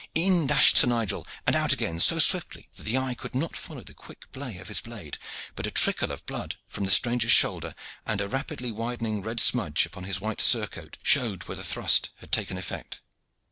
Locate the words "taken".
12.31-12.57